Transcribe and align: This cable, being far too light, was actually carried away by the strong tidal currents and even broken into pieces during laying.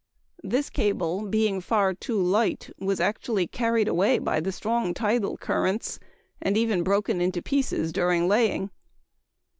This 0.43 0.71
cable, 0.71 1.27
being 1.27 1.61
far 1.61 1.93
too 1.93 2.19
light, 2.19 2.71
was 2.79 2.99
actually 2.99 3.45
carried 3.45 3.87
away 3.87 4.17
by 4.17 4.39
the 4.39 4.51
strong 4.51 4.95
tidal 4.95 5.37
currents 5.37 5.99
and 6.41 6.57
even 6.57 6.81
broken 6.81 7.21
into 7.21 7.43
pieces 7.43 7.91
during 7.91 8.27
laying. 8.27 8.71